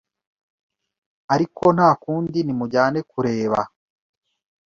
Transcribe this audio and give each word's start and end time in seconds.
Ariko 1.33 1.65
ntakundi 1.75 2.37
nimujyane 2.43 2.99
kureba 3.11 3.59